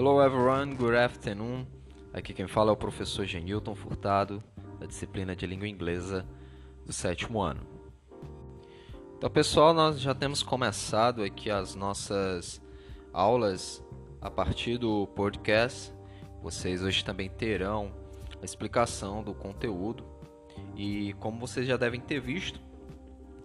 Hello 0.00 0.18
everyone, 0.24 0.76
good 0.76 0.96
afternoon. 0.96 1.66
Aqui 2.14 2.32
quem 2.32 2.46
fala 2.46 2.70
é 2.70 2.72
o 2.72 2.76
professor 2.76 3.26
Genilton 3.26 3.74
Furtado, 3.74 4.42
da 4.78 4.86
disciplina 4.86 5.36
de 5.36 5.46
língua 5.46 5.68
inglesa 5.68 6.24
do 6.86 6.90
sétimo 6.90 7.42
ano. 7.42 7.60
Então, 9.18 9.28
pessoal, 9.28 9.74
nós 9.74 10.00
já 10.00 10.14
temos 10.14 10.42
começado 10.42 11.22
aqui 11.22 11.50
as 11.50 11.74
nossas 11.74 12.62
aulas 13.12 13.84
a 14.22 14.30
partir 14.30 14.78
do 14.78 15.06
podcast. 15.08 15.92
Vocês 16.42 16.82
hoje 16.82 17.04
também 17.04 17.28
terão 17.28 17.92
a 18.40 18.44
explicação 18.46 19.22
do 19.22 19.34
conteúdo 19.34 20.02
e 20.74 21.12
como 21.20 21.38
vocês 21.38 21.66
já 21.66 21.76
devem 21.76 22.00
ter 22.00 22.22
visto, 22.22 22.58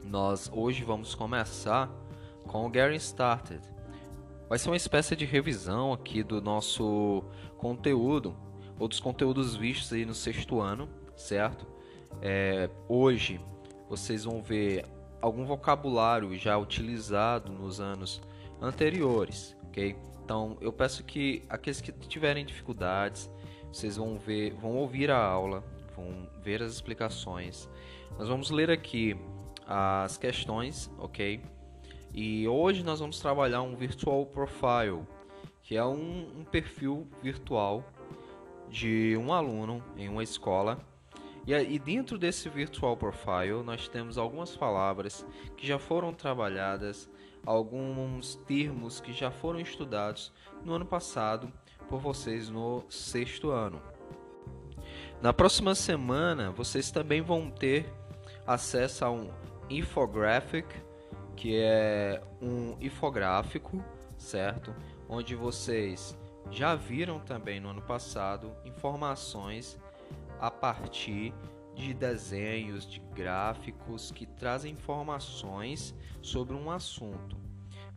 nós 0.06 0.50
hoje 0.54 0.86
vamos 0.86 1.16
começar 1.16 1.92
com 2.48 2.66
o 2.66 2.74
Getting 2.74 2.96
Started. 2.96 3.75
Vai 4.48 4.60
ser 4.60 4.70
uma 4.70 4.76
espécie 4.76 5.16
de 5.16 5.26
revisão 5.26 5.92
aqui 5.92 6.22
do 6.22 6.40
nosso 6.40 7.24
conteúdo, 7.58 8.36
ou 8.78 8.88
dos 8.88 9.00
conteúdos 9.00 9.56
vistos 9.56 9.92
aí 9.92 10.06
no 10.06 10.14
sexto 10.14 10.62
ano, 10.62 10.88
certo? 11.16 11.66
É, 12.22 12.70
hoje 12.88 13.40
vocês 13.90 14.24
vão 14.24 14.44
ver 14.44 14.86
algum 15.20 15.46
vocabulário 15.46 16.38
já 16.38 16.56
utilizado 16.58 17.52
nos 17.52 17.80
anos 17.80 18.22
anteriores, 18.62 19.58
ok? 19.64 19.96
Então 20.24 20.58
eu 20.62 20.72
peço 20.72 21.04
que 21.04 21.42
aqueles 21.50 21.82
que 21.82 21.92
tiverem 21.92 22.46
dificuldades, 22.46 23.32
vocês 23.72 23.98
vão 23.98 24.20
ver, 24.20 24.54
vão 24.54 24.76
ouvir 24.76 25.10
a 25.10 25.18
aula, 25.18 25.64
vão 25.96 26.30
ver 26.44 26.62
as 26.62 26.72
explicações. 26.72 27.68
Nós 28.16 28.28
vamos 28.28 28.52
ler 28.52 28.70
aqui 28.70 29.18
as 29.66 30.18
questões, 30.18 30.92
ok? 31.00 31.42
E 32.18 32.48
hoje 32.48 32.82
nós 32.82 33.02
vamos 33.02 33.20
trabalhar 33.20 33.62
um 33.62 33.76
Virtual 33.76 34.26
Profile, 34.26 35.04
que 35.62 35.76
é 35.76 35.84
um, 35.84 36.40
um 36.40 36.46
perfil 36.46 37.06
virtual 37.22 37.84
de 38.70 39.18
um 39.18 39.34
aluno 39.34 39.84
em 39.98 40.08
uma 40.08 40.24
escola. 40.24 40.80
E, 41.46 41.52
e 41.54 41.78
dentro 41.78 42.18
desse 42.18 42.48
Virtual 42.48 42.96
Profile 42.96 43.62
nós 43.66 43.90
temos 43.90 44.18
algumas 44.18 44.56
palavras 44.56 45.28
que 45.58 45.68
já 45.68 45.78
foram 45.78 46.14
trabalhadas, 46.14 47.10
alguns 47.46 48.36
termos 48.48 49.02
que 49.02 49.12
já 49.12 49.30
foram 49.30 49.60
estudados 49.60 50.32
no 50.64 50.72
ano 50.72 50.86
passado 50.86 51.52
por 51.90 52.00
vocês 52.00 52.48
no 52.48 52.86
sexto 52.88 53.50
ano. 53.50 53.82
Na 55.22 55.34
próxima 55.34 55.76
semana 55.76 56.50
vocês 56.50 56.92
também 56.92 57.22
vão 57.22 57.52
ter 57.52 57.94
acesso 58.48 59.04
a 59.04 59.12
um 59.12 59.30
infographic 59.70 60.66
que 61.36 61.56
é 61.58 62.22
um 62.42 62.76
infográfico, 62.80 63.84
certo? 64.18 64.74
Onde 65.08 65.36
vocês 65.36 66.18
já 66.50 66.76
viram 66.76 67.20
também 67.20 67.60
no 67.60 67.70
ano 67.70 67.82
passado 67.82 68.52
informações 68.66 69.78
a 70.40 70.50
partir 70.50 71.34
de 71.76 71.94
desenhos, 71.94 72.88
de 72.88 73.00
gráficos 73.14 74.12
que 74.12 74.26
trazem 74.26 74.74
informações 74.74 75.94
sobre 76.22 76.56
um 76.56 76.72
assunto. 76.72 77.38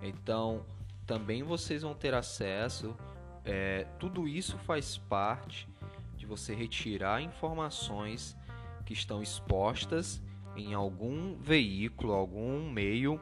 Então, 0.03 0.65
também 1.07 1.43
vocês 1.43 1.83
vão 1.83 1.95
ter 1.95 2.15
acesso. 2.15 2.97
É, 3.45 3.87
tudo 3.99 4.27
isso 4.27 4.59
faz 4.59 4.99
parte 4.99 5.69
de 6.17 6.27
você 6.27 6.55
retirar 6.55 7.23
informações 7.23 8.37
que 8.85 8.93
estão 8.93 9.23
expostas 9.23 10.21
em 10.59 10.75
algum 10.75 11.37
veículo, 11.37 12.13
algum 12.13 12.71
meio, 12.71 13.21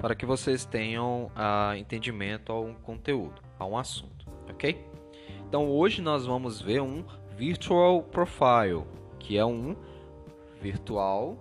para 0.00 0.14
que 0.14 0.24
vocês 0.26 0.64
tenham 0.64 1.30
uh, 1.34 1.74
entendimento 1.76 2.52
ao 2.52 2.74
conteúdo, 2.82 3.42
a 3.58 3.66
um 3.66 3.76
assunto, 3.76 4.26
ok? 4.48 4.84
Então 5.48 5.68
hoje 5.68 6.00
nós 6.00 6.26
vamos 6.26 6.60
ver 6.60 6.80
um 6.80 7.04
Virtual 7.36 8.02
Profile, 8.02 8.84
que 9.18 9.36
é 9.36 9.44
um 9.44 9.76
virtual, 10.60 11.36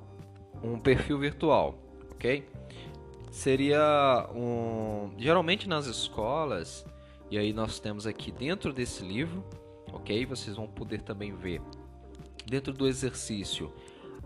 um 0.63 0.79
perfil 0.79 1.19
virtual, 1.19 1.75
ok? 2.11 2.47
Seria 3.31 4.27
um, 4.33 5.11
geralmente 5.17 5.67
nas 5.67 5.85
escolas, 5.85 6.85
e 7.29 7.37
aí 7.37 7.53
nós 7.53 7.79
temos 7.79 8.07
aqui 8.07 8.31
dentro 8.31 8.71
desse 8.73 9.03
livro, 9.03 9.43
ok? 9.91 10.25
Vocês 10.25 10.55
vão 10.55 10.67
poder 10.67 11.01
também 11.01 11.35
ver 11.35 11.61
dentro 12.45 12.73
do 12.73 12.87
exercício 12.87 13.71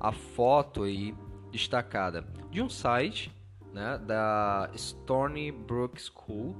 a 0.02 0.12
foto 0.12 0.82
aí 0.82 1.14
destacada 1.52 2.26
de 2.50 2.60
um 2.60 2.68
site 2.68 3.32
né, 3.72 4.00
da 4.00 4.72
Stony 4.76 5.52
Brook 5.52 6.02
School. 6.02 6.56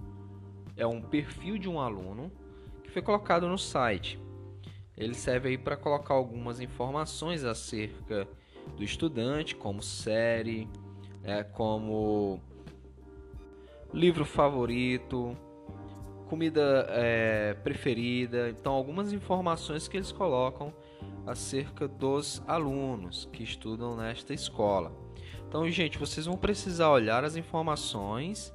É 0.78 0.86
um 0.86 1.02
perfil 1.02 1.58
de 1.58 1.68
um 1.68 1.80
aluno 1.80 2.32
que 2.84 2.92
foi 2.92 3.02
colocado 3.02 3.48
no 3.48 3.58
site. 3.58 4.20
Ele 4.96 5.16
serve 5.16 5.50
aí 5.50 5.58
para 5.58 5.76
colocar 5.76 6.14
algumas 6.14 6.62
informações 6.62 7.44
acerca 7.44 8.28
do 8.78 8.84
estudante, 8.84 9.56
como 9.56 9.82
série, 9.82 10.70
é, 11.24 11.44
como 11.44 12.40
livro 13.92 14.24
favorito, 14.24 15.36
comida 16.30 16.86
é, 16.90 17.56
preferida. 17.56 18.50
Então, 18.50 18.74
algumas 18.74 19.12
informações 19.12 19.88
que 19.88 19.98
eles 19.98 20.12
colocam 20.12 20.72
acerca 21.26 21.88
dos 21.88 22.42
alunos 22.48 23.30
que 23.32 23.44
estudam 23.44 23.96
nesta 23.96 24.34
escola. 24.34 24.92
Então, 25.48 25.70
gente, 25.70 25.98
vocês 25.98 26.26
vão 26.26 26.38
precisar 26.38 26.90
olhar 26.90 27.24
as 27.24 27.36
informações 27.36 28.54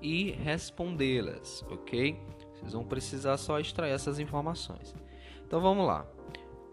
e 0.00 0.30
respondê-las, 0.30 1.64
ok? 1.70 2.18
Vocês 2.54 2.72
vão 2.72 2.84
precisar 2.84 3.36
só 3.36 3.58
extrair 3.58 3.92
essas 3.92 4.18
informações. 4.18 4.94
Então, 5.44 5.60
vamos 5.60 5.86
lá. 5.86 6.06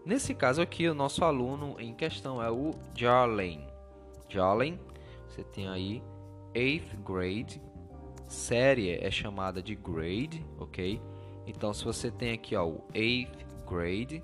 Nesse 0.04 0.34
caso 0.34 0.60
aqui, 0.60 0.86
o 0.88 0.94
nosso 0.94 1.24
aluno 1.24 1.76
em 1.78 1.94
questão 1.94 2.42
é 2.42 2.50
o 2.50 2.72
Jarlen. 2.94 3.66
Jarlen, 4.28 4.78
você 5.26 5.42
tem 5.42 5.68
aí 5.68 6.02
8th 6.54 7.02
grade. 7.02 7.62
Série 8.28 8.92
é 8.92 9.10
chamada 9.10 9.62
de 9.62 9.74
grade, 9.74 10.44
ok? 10.58 11.00
Então, 11.46 11.72
se 11.74 11.84
você 11.84 12.10
tem 12.10 12.32
aqui 12.32 12.54
ó, 12.54 12.66
o 12.66 12.84
8th 12.92 13.46
grade, 13.66 14.22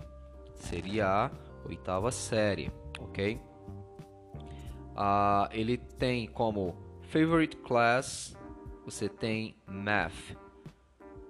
seria 0.63 1.27
a 1.27 1.31
oitava 1.67 2.11
série, 2.11 2.71
ok? 2.99 3.41
Uh, 4.93 5.49
ele 5.53 5.77
tem 5.77 6.27
como 6.27 6.77
favorite 7.03 7.57
class, 7.57 8.37
você 8.85 9.09
tem 9.09 9.57
math. 9.67 10.37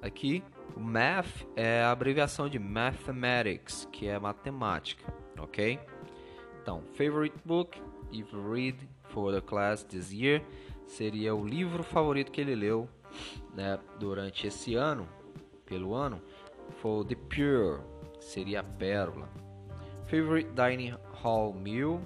Aqui, 0.02 0.42
o 0.76 0.80
math 0.80 1.46
é 1.56 1.82
a 1.82 1.90
abreviação 1.90 2.48
de 2.48 2.58
mathematics, 2.58 3.88
que 3.92 4.06
é 4.06 4.18
matemática, 4.18 5.12
ok? 5.38 5.78
Então, 6.62 6.82
favorite 6.94 7.36
book, 7.44 7.80
if 8.12 8.32
read 8.32 8.76
for 9.04 9.32
the 9.32 9.40
class 9.40 9.82
this 9.84 10.12
year, 10.12 10.42
seria 10.86 11.34
o 11.34 11.46
livro 11.46 11.82
favorito 11.82 12.32
que 12.32 12.40
ele 12.40 12.54
leu 12.54 12.88
né, 13.54 13.78
durante 13.98 14.46
esse 14.46 14.74
ano, 14.74 15.08
pelo 15.64 15.94
ano, 15.94 16.20
foi 16.80 17.04
The 17.04 17.14
Pure, 17.14 17.80
seria 18.20 18.60
a 18.60 18.62
pérola. 18.62 19.28
Favorite 20.06 20.50
dining 20.54 20.94
hall 21.22 21.52
meal, 21.52 22.00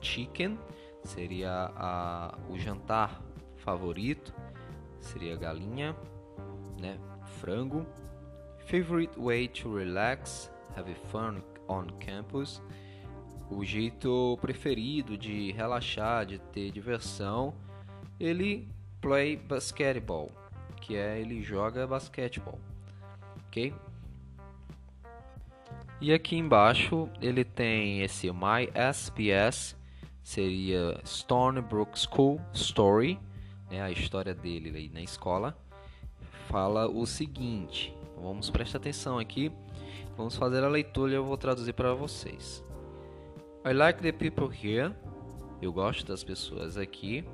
chicken, 0.00 0.58
seria 1.02 1.70
a, 1.76 2.38
o 2.48 2.58
jantar 2.58 3.22
favorito, 3.56 4.34
seria 5.00 5.36
galinha, 5.36 5.96
né, 6.80 6.98
frango. 7.40 7.86
Favorite 8.66 9.18
way 9.18 9.46
to 9.48 9.74
relax, 9.74 10.50
have 10.76 10.94
fun 11.10 11.42
on 11.68 11.86
campus. 12.00 12.62
O 13.50 13.64
jeito 13.64 14.38
preferido 14.40 15.18
de 15.18 15.52
relaxar, 15.52 16.24
de 16.24 16.38
ter 16.38 16.70
diversão, 16.70 17.54
ele 18.18 18.66
play 19.00 19.36
basketball, 19.36 20.32
que 20.80 20.96
é 20.96 21.20
ele 21.20 21.42
joga 21.42 21.86
basquetebol, 21.86 22.58
ok? 23.46 23.74
E 26.04 26.12
aqui 26.12 26.36
embaixo 26.36 27.08
ele 27.18 27.42
tem 27.42 28.02
esse 28.02 28.30
My 28.30 28.68
SPS, 28.74 29.74
seria 30.22 31.00
Stony 31.02 31.62
Brook 31.62 31.98
School 31.98 32.38
Story, 32.52 33.18
né, 33.70 33.80
a 33.80 33.90
história 33.90 34.34
dele 34.34 34.70
aí 34.76 34.90
na 34.90 35.00
escola. 35.00 35.56
Fala 36.46 36.86
o 36.86 37.06
seguinte, 37.06 37.96
vamos 38.20 38.50
prestar 38.50 38.76
atenção 38.76 39.18
aqui, 39.18 39.50
vamos 40.14 40.36
fazer 40.36 40.62
a 40.62 40.68
leitura 40.68 41.12
e 41.12 41.14
eu 41.14 41.24
vou 41.24 41.38
traduzir 41.38 41.72
para 41.72 41.94
vocês. 41.94 42.62
I 43.64 43.72
like 43.72 44.02
the 44.02 44.12
people 44.12 44.50
here, 44.54 44.94
eu 45.62 45.72
gosto 45.72 46.06
das 46.06 46.22
pessoas 46.22 46.76
aqui. 46.76 47.24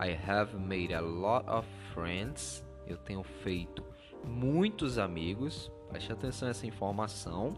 I 0.00 0.16
have 0.30 0.56
made 0.56 0.94
a 0.94 1.00
lot 1.00 1.44
of 1.50 1.66
friends, 1.92 2.64
eu 2.86 2.96
tenho 2.98 3.24
feito 3.24 3.82
muitos 4.24 4.96
amigos. 4.96 5.72
Preste 5.90 6.12
atenção 6.12 6.48
nessa 6.48 6.66
informação, 6.66 7.54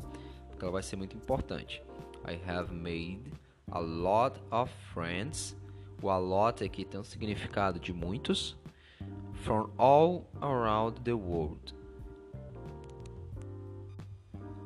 porque 0.49 0.65
ela 0.65 0.73
vai 0.73 0.83
ser 0.83 0.97
muito 0.97 1.17
importante. 1.17 1.83
I 2.27 2.41
have 2.51 2.73
made 2.73 3.33
a 3.71 3.79
lot 3.79 4.41
of 4.51 4.73
friends. 4.93 5.57
O 6.03 6.11
a 6.11 6.19
lot 6.19 6.65
aqui 6.65 6.85
tem 6.85 7.01
um 7.01 7.05
significado 7.05 7.79
de 7.79 7.93
muitos. 7.93 8.59
from 9.41 9.71
all 9.79 10.29
around 10.43 11.05
the 11.05 11.17
world. 11.17 11.73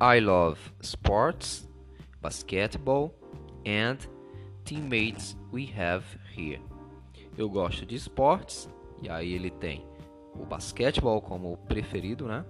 I 0.01 0.19
love 0.19 0.59
sports, 0.81 1.69
basketball, 2.21 3.15
and 3.65 3.99
teammates 4.65 5.37
we 5.53 5.67
have 5.67 6.05
here. 6.37 6.61
Eu 7.37 7.49
gosto 7.49 7.87
de 7.87 7.95
esportes, 7.95 8.69
e 9.03 9.09
aí 9.09 9.33
ele 9.33 9.51
tem 9.51 9.85
o 10.35 10.45
basquetebol 10.45 11.21
como 11.21 11.57
preferido, 11.69 12.27
né? 12.27 12.45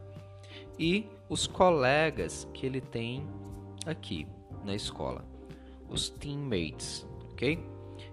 E 0.78 1.06
os 1.28 1.46
colegas 1.46 2.48
que 2.52 2.66
ele 2.66 2.80
tem 2.80 3.26
aqui 3.86 4.26
na 4.64 4.74
escola, 4.74 5.24
os 5.88 6.08
teammates, 6.08 7.06
ok? 7.32 7.58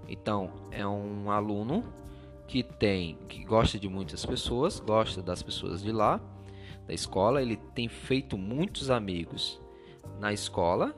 Então 0.07 0.51
é 0.71 0.85
um 0.85 1.31
aluno 1.31 1.83
que 2.47 2.63
tem, 2.63 3.17
que 3.29 3.43
gosta 3.45 3.79
de 3.79 3.87
muitas 3.87 4.25
pessoas, 4.25 4.79
gosta 4.79 5.21
das 5.21 5.41
pessoas 5.41 5.81
de 5.81 5.91
lá, 5.91 6.19
da 6.85 6.93
escola. 6.93 7.41
Ele 7.41 7.55
tem 7.55 7.87
feito 7.87 8.37
muitos 8.37 8.89
amigos 8.89 9.59
na 10.19 10.33
escola, 10.33 10.93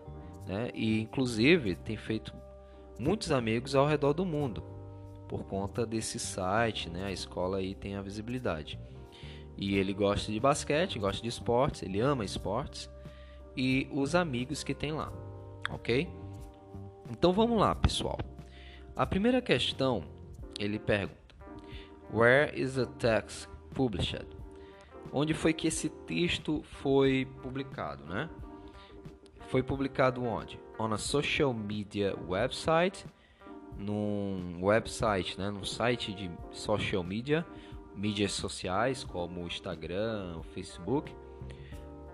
né? 0.48 0.71
E 0.74 1.01
inclusive 1.01 1.75
tem 1.75 1.95
feito 1.95 2.33
muitos 3.00 3.31
amigos 3.31 3.75
ao 3.75 3.86
redor 3.86 4.13
do 4.13 4.25
mundo 4.25 4.63
por 5.27 5.44
conta 5.45 5.86
desse 5.86 6.19
site, 6.19 6.89
né? 6.89 7.06
A 7.06 7.12
escola 7.12 7.57
aí 7.57 7.75
tem 7.75 7.95
a 7.95 8.01
visibilidade. 8.01 8.80
E 9.58 9.76
ele 9.76 9.94
gosta 9.94 10.32
de 10.32 10.40
basquete, 10.40 11.00
gosta 11.00 11.22
de 11.22 11.30
esportes, 11.30 11.84
ele 11.84 12.00
ama 12.00 12.26
esportes 12.26 12.90
e 13.56 13.88
os 13.92 14.16
amigos 14.16 14.64
que 14.64 14.74
tem 14.74 14.92
lá, 14.92 15.12
ok? 15.70 16.10
Então 17.10 17.32
vamos 17.32 17.60
lá, 17.60 17.76
pessoal. 17.76 18.18
A 18.96 19.06
primeira 19.06 19.42
questão 19.42 20.04
ele 20.60 20.80
pergunta: 20.80 21.36
Where 22.12 22.60
is 22.60 22.76
the 22.76 22.86
text 22.98 23.48
published? 23.74 24.26
Onde 25.12 25.34
foi 25.34 25.54
que 25.54 25.68
esse 25.68 25.90
texto 25.90 26.64
foi 26.64 27.28
publicado, 27.42 28.04
né? 28.06 28.30
Foi 29.48 29.62
publicado 29.62 30.24
onde? 30.24 30.60
On 30.80 30.92
a 30.92 30.98
social 30.98 31.54
media 31.54 32.16
website, 32.28 33.06
num 33.78 34.60
website, 34.64 35.38
né? 35.38 35.52
Num 35.52 35.64
site 35.64 36.14
de 36.14 36.32
social 36.52 37.04
media 37.04 37.46
mídias 37.95 38.31
sociais 38.34 39.04
como 39.04 39.45
Instagram, 39.45 40.42
Facebook, 40.54 41.13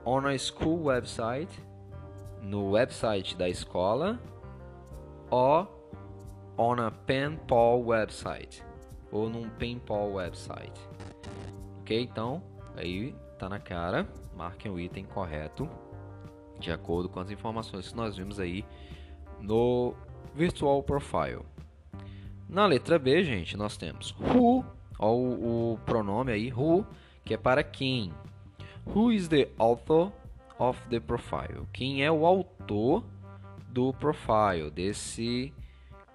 on 0.06 0.26
a 0.26 0.38
school 0.38 0.84
website, 0.86 1.50
no 2.42 2.72
website 2.72 3.36
da 3.36 3.50
escola, 3.50 4.20
ou 5.30 5.68
on 6.58 6.80
a 6.80 6.92
penpal 6.92 7.82
website, 7.84 8.64
ou 9.12 9.30
num 9.30 9.50
penpal 9.50 10.12
website. 10.12 10.80
Ok? 11.82 12.02
Então, 12.02 12.44
aí 12.76 13.16
tá 13.38 13.48
na 13.48 13.60
cara, 13.60 14.08
marquem 14.36 14.72
o 14.72 14.80
item 14.80 15.06
correto, 15.06 15.70
de 16.60 16.72
acordo 16.72 17.08
com 17.08 17.20
as 17.20 17.32
informações 17.32 17.90
que 17.90 17.96
nós 17.96 18.18
vimos 18.18 18.40
aí 18.40 18.66
no 19.40 19.94
Virtual 20.36 20.84
Profile. 20.84 21.46
Na 22.48 22.66
letra 22.66 23.00
B, 23.00 23.24
gente, 23.24 23.56
nós 23.56 23.78
temos 23.78 24.14
who 24.20 24.66
O, 25.00 25.74
o 25.74 25.80
pronome 25.86 26.32
aí, 26.32 26.52
who, 26.52 26.86
que 27.24 27.34
é 27.34 27.38
para 27.38 27.64
quem. 27.64 28.14
Who 28.86 29.12
is 29.12 29.28
the 29.30 29.50
author 29.58 30.12
of 30.58 30.80
the 30.90 31.00
profile? 31.00 31.66
Quem 31.72 32.04
é 32.04 32.12
o 32.12 32.26
autor 32.26 33.04
do 33.70 33.94
profile, 33.94 34.70
desse 34.70 35.54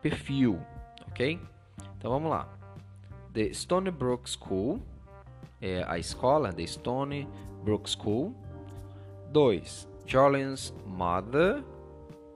perfil, 0.02 0.60
ok? 1.08 1.40
Então 1.96 2.10
vamos 2.10 2.30
lá. 2.30 2.48
The 3.32 3.52
Stony 3.54 3.90
Brook 3.90 4.28
School 4.28 4.82
é 5.60 5.82
a 5.88 5.98
escola, 5.98 6.52
The 6.52 6.66
Stony 6.66 7.26
Brook 7.64 7.88
School. 7.88 8.34
2. 9.32 9.88
Jolin's 10.06 10.72
mother 10.86 11.64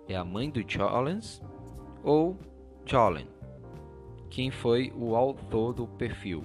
é 0.08 0.16
a 0.16 0.24
mãe 0.24 0.50
do 0.50 0.64
Jolens 0.66 1.40
ou 2.02 2.36
Jolin 2.84 3.37
quem 4.30 4.50
foi 4.50 4.92
o 4.96 5.14
autor 5.16 5.72
do 5.72 5.86
perfil. 5.86 6.44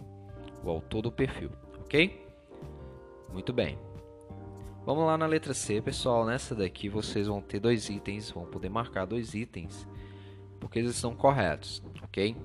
O 0.64 0.70
autor 0.70 1.02
do 1.02 1.12
perfil, 1.12 1.52
ok? 1.82 2.26
Muito 3.32 3.52
bem. 3.52 3.78
Vamos 4.86 5.06
lá 5.06 5.18
na 5.18 5.26
letra 5.26 5.54
C, 5.54 5.82
pessoal. 5.82 6.26
Nessa 6.26 6.54
daqui 6.54 6.90
vocês 6.90 7.28
vão 7.28 7.42
ter 7.42 7.60
dois 7.60 7.90
itens, 7.90 8.30
vão 8.30 8.46
poder 8.46 8.70
marcar 8.70 9.06
dois 9.06 9.34
itens, 9.34 9.88
porque 10.60 10.80
eles 10.80 10.96
estão 10.96 11.16
corretos, 11.16 11.82
ok? 12.04 12.36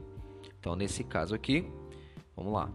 Então, 0.59 0.77
nesse 0.77 1.03
caso 1.05 1.35
aqui, 1.35 1.71
vamos 2.37 2.53
lá. 2.53 2.71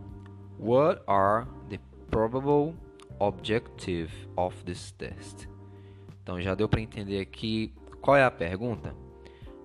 What 0.60 1.02
are 1.08 1.48
the 1.70 1.80
probable 2.10 2.76
objective 3.20 4.12
of 4.36 4.64
this 4.64 4.92
test? 4.92 5.48
Então, 6.22 6.42
já 6.42 6.56
deu 6.56 6.70
para 6.70 6.82
entender 6.82 7.20
aqui 7.20 7.74
qual 8.02 8.18
é 8.18 8.24
a 8.24 8.32
pergunta? 8.32 8.96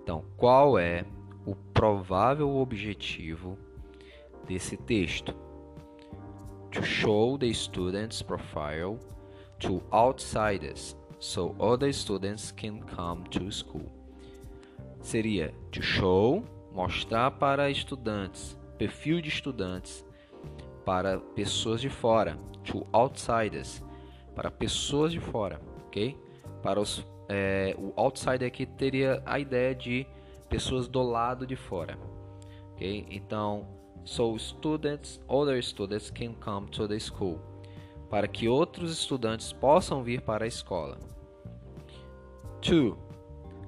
Então, 0.03 0.25
qual 0.37 0.79
é 0.79 1.05
provável 1.79 2.57
objetivo 2.57 3.57
desse 4.49 4.77
texto. 4.77 5.33
To 6.73 6.83
show 6.83 7.39
the 7.39 7.55
student's 7.55 8.21
profile 8.21 8.99
to 9.61 9.81
outsiders 9.93 10.97
so 11.21 11.55
other 11.61 11.93
students 11.93 12.51
can 12.51 12.81
come 12.81 13.23
to 13.31 13.49
school. 13.53 13.93
Seria 15.01 15.55
to 15.71 15.81
show, 15.81 16.43
mostrar 16.73 17.31
para 17.31 17.71
estudantes, 17.71 18.59
perfil 18.77 19.21
de 19.21 19.29
estudantes 19.29 20.05
para 20.85 21.21
pessoas 21.21 21.81
de 21.81 21.89
fora, 21.89 22.37
to 22.65 22.85
outsiders, 22.93 23.85
para 24.35 24.51
pessoas 24.51 25.13
de 25.13 25.21
fora, 25.21 25.61
ok? 25.87 26.19
Para 26.61 26.81
os, 26.81 27.07
é, 27.29 27.73
o 27.79 27.93
outsider 27.95 28.49
aqui 28.49 28.67
teria 28.67 29.23
a 29.25 29.39
ideia 29.39 29.77
de 29.77 30.05
pessoas 30.49 30.89
do 30.89 31.03
lado 31.03 31.47
de 31.47 31.57
fora. 31.57 31.99
Okay? 32.75 33.07
Então, 33.11 33.67
so 34.05 34.39
students, 34.39 35.21
other 35.29 35.63
students 35.63 36.11
can 36.11 36.35
come 36.35 36.67
to 36.69 36.89
the 36.89 36.99
school, 36.99 37.39
para 38.09 38.27
que 38.27 38.49
outros 38.49 38.93
estudantes 38.93 39.53
possam 39.53 40.03
vir 40.03 40.23
para 40.23 40.45
a 40.45 40.49
escola. 40.49 40.99
2. 42.61 42.97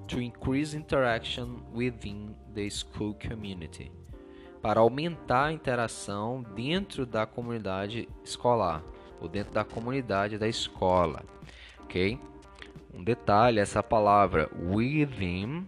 To 0.08 0.20
increase 0.20 0.76
interaction 0.76 1.60
within 1.72 2.34
the 2.54 2.68
school 2.68 3.14
community. 3.14 3.92
Para 4.60 4.80
aumentar 4.80 5.46
a 5.46 5.52
interação 5.52 6.42
dentro 6.54 7.06
da 7.06 7.26
comunidade 7.26 8.08
escolar, 8.24 8.82
ou 9.20 9.28
dentro 9.28 9.52
da 9.52 9.64
comunidade 9.64 10.38
da 10.38 10.48
escola. 10.48 11.22
Ok? 11.84 12.18
Um 12.92 13.04
detalhe, 13.04 13.60
essa 13.60 13.82
palavra 13.82 14.50
within 14.70 15.66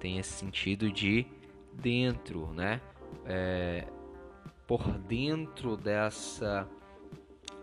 tem 0.00 0.18
esse 0.18 0.32
sentido 0.32 0.90
de 0.90 1.26
dentro, 1.72 2.52
né? 2.52 2.80
É, 3.26 3.86
por 4.66 4.82
dentro 4.98 5.76
dessa 5.76 6.66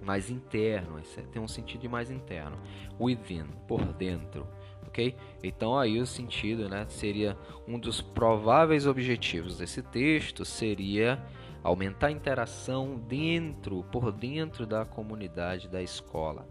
mais 0.02 0.30
interno, 0.30 1.02
tem 1.32 1.42
um 1.42 1.48
sentido 1.48 1.90
mais 1.90 2.12
interno, 2.12 2.58
within, 3.00 3.46
por 3.68 3.82
dentro, 3.94 4.48
ok? 4.86 5.16
Então 5.44 5.78
aí 5.78 6.00
o 6.00 6.06
sentido, 6.06 6.70
né, 6.70 6.86
seria 6.88 7.38
um 7.68 7.80
dos 7.80 8.00
prováveis 8.00 8.86
objetivos 8.86 9.58
desse 9.58 9.82
texto 9.82 10.46
seria 10.46 11.24
aumentar 11.64 12.08
a 12.08 12.12
interação 12.12 12.96
dentro, 13.08 13.84
por 13.92 14.12
dentro 14.12 14.68
da 14.68 14.86
comunidade 14.86 15.68
da 15.68 15.82
escola, 15.82 16.48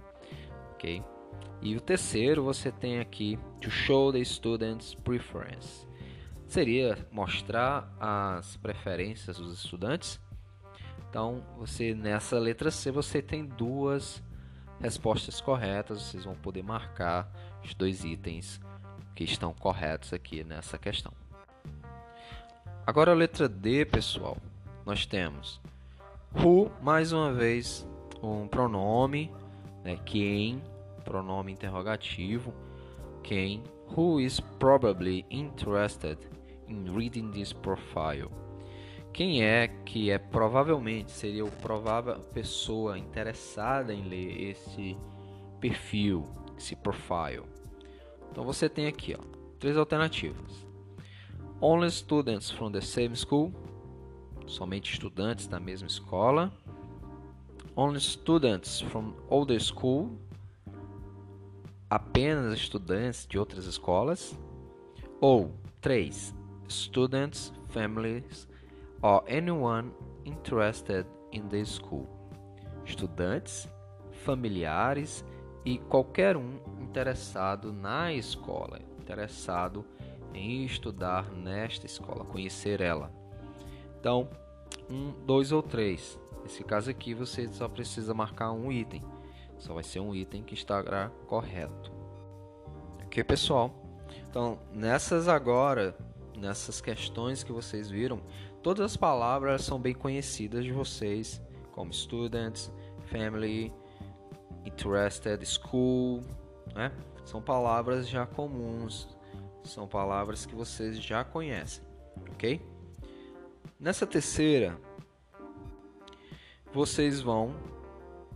ok? 0.72 1.02
E 1.60 1.76
o 1.76 1.80
terceiro 1.80 2.42
você 2.44 2.70
tem 2.70 3.00
aqui 3.00 3.38
to 3.60 3.70
show 3.70 4.12
the 4.12 4.24
students 4.24 4.94
preference. 4.94 5.86
Seria 6.46 6.96
mostrar 7.10 7.92
as 7.98 8.56
preferências 8.56 9.38
dos 9.38 9.64
estudantes. 9.64 10.20
Então, 11.08 11.42
você 11.56 11.94
nessa 11.94 12.38
letra 12.38 12.70
C 12.70 12.90
você 12.90 13.20
tem 13.20 13.44
duas 13.44 14.22
respostas 14.80 15.40
corretas, 15.40 16.02
vocês 16.02 16.24
vão 16.24 16.34
poder 16.34 16.62
marcar 16.62 17.30
os 17.64 17.74
dois 17.74 18.04
itens 18.04 18.60
que 19.14 19.24
estão 19.24 19.52
corretos 19.54 20.12
aqui 20.12 20.44
nessa 20.44 20.78
questão. 20.78 21.12
Agora 22.86 23.12
a 23.12 23.14
letra 23.14 23.48
D, 23.48 23.84
pessoal. 23.84 24.36
Nós 24.84 25.04
temos 25.06 25.60
who, 26.32 26.70
mais 26.82 27.12
uma 27.12 27.32
vez, 27.32 27.88
um 28.22 28.46
pronome, 28.46 29.32
né, 29.82 29.98
quem, 30.04 30.62
pronome 31.06 31.52
interrogativo, 31.52 32.52
quem, 33.22 33.62
who 33.96 34.20
is 34.20 34.40
probably 34.58 35.24
interested 35.30 36.18
in 36.68 36.92
reading 36.94 37.30
this 37.30 37.52
profile. 37.52 38.28
Quem 39.12 39.42
é 39.42 39.68
que 39.68 40.10
é 40.10 40.18
provavelmente 40.18 41.10
seria 41.10 41.44
o 41.44 41.50
provável 41.50 42.18
pessoa 42.34 42.98
interessada 42.98 43.94
em 43.94 44.02
ler 44.02 44.50
esse 44.50 44.96
perfil, 45.60 46.24
esse 46.58 46.76
profile? 46.76 47.44
Então 48.30 48.44
você 48.44 48.68
tem 48.68 48.86
aqui, 48.86 49.16
ó, 49.18 49.22
três 49.58 49.76
alternativas. 49.76 50.66
Only 51.60 51.90
students 51.90 52.50
from 52.50 52.70
the 52.70 52.82
same 52.82 53.16
school, 53.16 53.52
somente 54.46 54.92
estudantes 54.92 55.46
da 55.46 55.58
mesma 55.58 55.86
escola. 55.86 56.52
Only 57.74 58.00
students 58.00 58.80
from 58.80 59.14
older 59.28 59.60
school. 59.60 60.25
Apenas 61.88 62.58
estudantes 62.58 63.26
de 63.26 63.38
outras 63.38 63.66
escolas. 63.66 64.38
Ou 65.20 65.52
3. 65.80 66.34
Students, 66.68 67.52
families, 67.68 68.48
or 69.00 69.22
anyone 69.28 69.92
interested 70.24 71.06
in 71.32 71.42
the 71.48 71.64
school. 71.64 72.08
Estudantes, 72.84 73.68
familiares 74.24 75.24
e 75.64 75.78
qualquer 75.78 76.36
um 76.36 76.58
interessado 76.80 77.72
na 77.72 78.12
escola, 78.12 78.80
interessado 79.00 79.84
em 80.34 80.64
estudar 80.64 81.30
nesta 81.30 81.86
escola, 81.86 82.24
conhecer 82.24 82.80
ela. 82.80 83.10
Então, 83.98 84.28
um, 84.90 85.12
dois 85.24 85.52
ou 85.52 85.62
três. 85.62 86.18
Nesse 86.42 86.62
caso 86.62 86.90
aqui, 86.90 87.14
você 87.14 87.48
só 87.48 87.68
precisa 87.68 88.14
marcar 88.14 88.52
um 88.52 88.70
item. 88.70 89.02
Só 89.58 89.74
vai 89.74 89.82
ser 89.82 90.00
um 90.00 90.14
item 90.14 90.42
que 90.42 90.54
estará 90.54 91.10
correto. 91.26 91.92
Ok, 93.04 93.22
pessoal? 93.24 93.74
Então, 94.28 94.58
nessas 94.72 95.28
agora, 95.28 95.96
nessas 96.36 96.80
questões 96.80 97.42
que 97.42 97.52
vocês 97.52 97.88
viram, 97.88 98.20
todas 98.62 98.84
as 98.84 98.96
palavras 98.96 99.62
são 99.62 99.80
bem 99.80 99.94
conhecidas 99.94 100.64
de 100.64 100.72
vocês, 100.72 101.40
como 101.72 101.92
students, 101.92 102.72
family, 103.06 103.72
interested, 104.64 105.44
school, 105.46 106.22
né? 106.74 106.92
São 107.24 107.40
palavras 107.40 108.08
já 108.08 108.26
comuns, 108.26 109.08
são 109.64 109.88
palavras 109.88 110.46
que 110.46 110.54
vocês 110.54 111.02
já 111.02 111.24
conhecem, 111.24 111.82
ok? 112.32 112.60
Nessa 113.80 114.06
terceira, 114.06 114.78
vocês 116.72 117.20
vão 117.20 117.54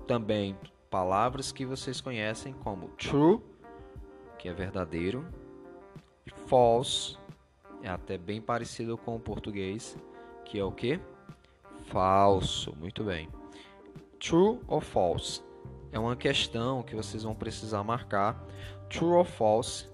também 0.06 0.56
palavras 0.90 1.52
que 1.52 1.64
vocês 1.64 2.00
conhecem 2.00 2.52
como 2.52 2.88
true, 2.90 3.40
que 4.36 4.48
é 4.48 4.52
verdadeiro, 4.52 5.24
e 6.26 6.30
false, 6.48 7.16
é 7.82 7.88
até 7.88 8.18
bem 8.18 8.40
parecido 8.40 8.98
com 8.98 9.14
o 9.14 9.20
português, 9.20 9.96
que 10.44 10.58
é 10.58 10.64
o 10.64 10.72
que? 10.72 11.00
Falso. 11.86 12.74
Muito 12.76 13.04
bem. 13.04 13.28
True 14.18 14.60
ou 14.66 14.80
false? 14.80 15.42
É 15.92 15.98
uma 15.98 16.16
questão 16.16 16.82
que 16.82 16.94
vocês 16.94 17.22
vão 17.22 17.34
precisar 17.34 17.82
marcar. 17.84 18.44
True 18.88 19.12
ou 19.12 19.24
false? 19.24 19.88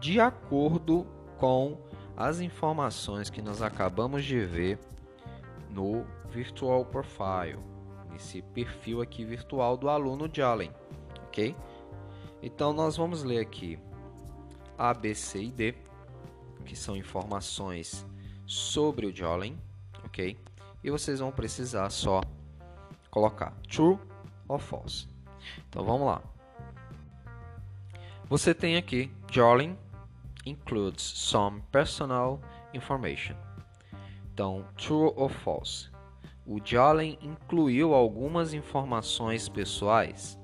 De 0.00 0.20
acordo 0.20 1.06
com 1.38 1.78
as 2.16 2.40
informações 2.40 3.30
que 3.30 3.40
nós 3.40 3.62
acabamos 3.62 4.24
de 4.24 4.44
ver 4.44 4.78
no 5.70 6.04
Virtual 6.28 6.84
Profile, 6.84 7.58
nesse 8.12 8.42
perfil 8.42 9.00
aqui 9.00 9.24
virtual 9.24 9.76
do 9.76 9.88
aluno 9.88 10.30
Jalen, 10.32 10.72
ok? 11.26 11.56
Então 12.42 12.72
nós 12.72 12.96
vamos 12.96 13.22
ler 13.22 13.40
aqui 13.40 13.78
A, 14.76 14.92
B, 14.92 15.14
C 15.14 15.44
e 15.44 15.50
D, 15.50 15.74
que 16.64 16.76
são 16.76 16.96
informações 16.96 18.06
sobre 18.46 19.06
o 19.06 19.14
Jalen, 19.14 19.58
ok? 20.04 20.38
E 20.84 20.90
vocês 20.90 21.20
vão 21.20 21.32
precisar 21.32 21.90
só 21.90 22.20
colocar 23.10 23.52
true 23.68 23.98
ou 24.48 24.58
false. 24.58 25.06
Então 25.68 25.84
vamos 25.84 26.06
lá. 26.06 26.22
Você 28.28 28.54
tem 28.54 28.76
aqui 28.76 29.10
Jolin 29.30 29.76
includes 30.44 31.02
some 31.02 31.62
personal 31.70 32.40
information. 32.74 33.36
Então, 34.32 34.64
true 34.76 35.12
or 35.14 35.28
false? 35.28 35.91
O 36.44 36.58
Jolin 36.64 37.16
incluiu 37.22 37.94
algumas 37.94 38.52
informações 38.52 39.48
pessoais. 39.48 40.38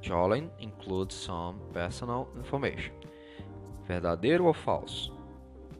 Jolin 0.00 0.50
includes 0.58 1.16
some 1.16 1.60
personal 1.72 2.28
information. 2.36 2.92
Verdadeiro 3.86 4.46
ou 4.46 4.52
falso? 4.52 5.12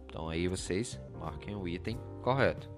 Então 0.06 0.28
aí 0.28 0.46
vocês 0.46 1.00
marquem 1.18 1.56
o 1.56 1.66
item 1.66 1.98
correto. 2.22 2.70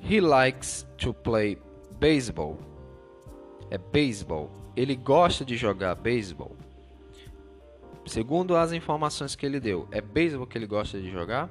He 0.00 0.20
likes 0.20 0.86
to 0.96 1.12
play 1.12 1.58
baseball. 1.98 2.58
É 3.70 3.76
baseball. 3.76 4.50
Ele 4.74 4.96
gosta 4.96 5.44
de 5.44 5.56
jogar 5.56 5.94
baseball. 5.94 6.56
Segundo 8.06 8.56
as 8.56 8.72
informações 8.72 9.34
que 9.34 9.46
ele 9.46 9.60
deu, 9.60 9.88
é 9.90 10.00
baseball 10.00 10.46
que 10.46 10.58
ele 10.58 10.66
gosta 10.66 11.00
de 11.00 11.10
jogar? 11.10 11.50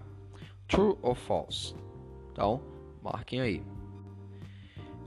True 0.67 0.97
or 1.01 1.15
false? 1.15 1.75
Então, 2.31 2.61
marquem 3.01 3.41
aí. 3.41 3.72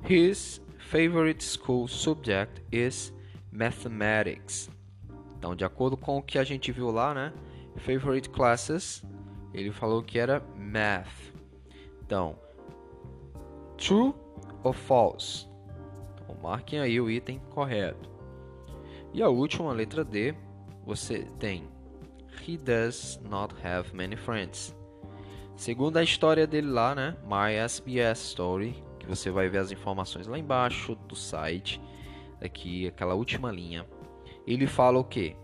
His 0.08 0.60
favorite 0.78 1.42
school 1.42 1.88
subject 1.88 2.62
is 2.70 3.12
mathematics. 3.50 4.70
Então, 5.36 5.56
de 5.56 5.64
acordo 5.64 5.96
com 5.96 6.18
o 6.18 6.22
que 6.22 6.38
a 6.38 6.44
gente 6.44 6.70
viu 6.70 6.92
lá, 6.92 7.12
né? 7.12 7.32
Favorite 7.78 8.30
classes, 8.30 9.04
ele 9.52 9.72
falou 9.72 10.04
que 10.04 10.16
era 10.16 10.40
math. 10.56 11.08
Então, 12.04 12.38
true 13.76 14.14
ou 14.62 14.72
false? 14.72 15.48
Então, 16.22 16.36
marquem 16.40 16.78
aí 16.78 17.00
o 17.00 17.10
item 17.10 17.40
correto. 17.50 18.08
E 19.12 19.20
a 19.20 19.28
última, 19.28 19.72
letra 19.72 20.04
D, 20.04 20.36
você 20.84 21.26
tem 21.40 21.68
He 22.46 22.56
does 22.56 23.20
not 23.28 23.52
have 23.64 23.92
many 23.92 24.14
friends. 24.14 24.72
Segundo 25.56 25.96
a 25.96 26.04
história 26.04 26.46
dele 26.46 26.68
lá, 26.68 26.94
né? 26.94 27.16
My 27.24 27.54
SBS 27.54 28.20
Story, 28.20 28.85
você 29.06 29.30
vai 29.30 29.48
ver 29.48 29.58
as 29.58 29.70
informações 29.70 30.26
lá 30.26 30.38
embaixo 30.38 30.94
do 30.94 31.14
site, 31.14 31.80
aqui 32.40 32.86
aquela 32.86 33.14
última 33.14 33.50
linha. 33.50 33.86
Ele 34.46 34.66
fala 34.66 34.98
o 34.98 35.04
quê? 35.04 35.36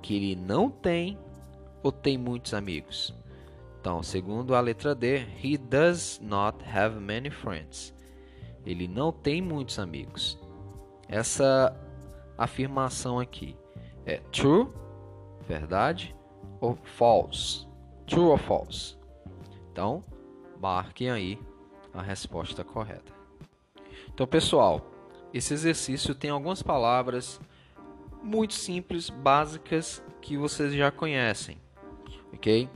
Que 0.00 0.16
ele 0.16 0.36
não 0.36 0.70
tem 0.70 1.18
ou 1.82 1.92
tem 1.92 2.16
muitos 2.16 2.54
amigos. 2.54 3.14
Então, 3.80 4.02
segundo 4.02 4.54
a 4.54 4.60
letra 4.60 4.94
D, 4.94 5.26
he 5.42 5.58
does 5.58 6.20
not 6.22 6.64
have 6.64 6.98
many 7.00 7.30
friends. 7.30 7.94
Ele 8.64 8.86
não 8.86 9.10
tem 9.10 9.42
muitos 9.42 9.78
amigos. 9.78 10.38
Essa 11.08 11.76
afirmação 12.38 13.18
aqui 13.18 13.56
é 14.06 14.18
true 14.30 14.68
verdade 15.46 16.14
ou 16.60 16.76
false? 16.76 17.66
True 18.06 18.26
ou 18.26 18.38
false? 18.38 18.96
Então, 19.70 20.04
marquem 20.60 21.10
aí 21.10 21.38
a 21.92 22.02
resposta 22.02 22.64
correta. 22.64 23.12
Então, 24.12 24.26
pessoal, 24.26 24.90
esse 25.32 25.54
exercício 25.54 26.14
tem 26.14 26.30
algumas 26.30 26.62
palavras 26.62 27.40
muito 28.22 28.54
simples, 28.54 29.10
básicas 29.10 30.02
que 30.20 30.36
vocês 30.36 30.72
já 30.72 30.90
conhecem, 30.90 31.58
ok? 32.32 32.68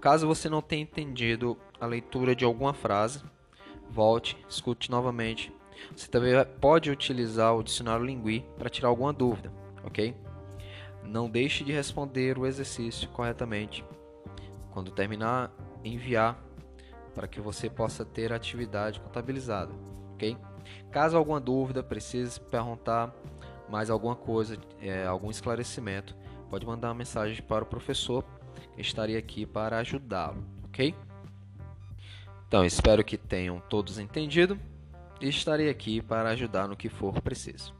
Caso 0.00 0.26
você 0.26 0.48
não 0.48 0.62
tenha 0.62 0.82
entendido 0.82 1.56
a 1.80 1.86
leitura 1.86 2.34
de 2.34 2.44
alguma 2.44 2.72
frase, 2.72 3.22
volte, 3.90 4.36
escute 4.48 4.90
novamente. 4.90 5.52
Você 5.94 6.08
também 6.08 6.32
pode 6.60 6.90
utilizar 6.90 7.54
o 7.54 7.62
dicionário 7.62 8.04
Lingui 8.04 8.44
para 8.56 8.70
tirar 8.70 8.88
alguma 8.88 9.12
dúvida, 9.12 9.52
ok? 9.84 10.16
Não 11.04 11.28
deixe 11.28 11.64
de 11.64 11.72
responder 11.72 12.38
o 12.38 12.46
exercício 12.46 13.08
corretamente. 13.10 13.84
Quando 14.70 14.90
terminar, 14.90 15.52
enviar 15.84 16.42
para 17.14 17.28
que 17.28 17.40
você 17.40 17.68
possa 17.68 18.04
ter 18.04 18.32
a 18.32 18.36
atividade 18.36 19.00
contabilizada, 19.00 19.72
ok? 20.14 20.36
Caso 20.90 21.16
alguma 21.16 21.40
dúvida, 21.40 21.82
precise 21.82 22.40
perguntar 22.40 23.14
mais 23.68 23.90
alguma 23.90 24.14
coisa, 24.14 24.58
é, 24.80 25.06
algum 25.06 25.30
esclarecimento, 25.30 26.14
pode 26.50 26.66
mandar 26.66 26.88
uma 26.88 26.94
mensagem 26.94 27.42
para 27.42 27.64
o 27.64 27.66
professor, 27.66 28.24
que 28.74 28.80
estaria 28.80 29.18
aqui 29.18 29.46
para 29.46 29.78
ajudá-lo, 29.78 30.44
ok? 30.64 30.94
Então, 32.46 32.64
espero 32.64 33.02
que 33.02 33.16
tenham 33.16 33.60
todos 33.60 33.98
entendido 33.98 34.60
e 35.20 35.28
estarei 35.28 35.70
aqui 35.70 36.02
para 36.02 36.30
ajudar 36.30 36.68
no 36.68 36.76
que 36.76 36.90
for 36.90 37.20
preciso. 37.22 37.74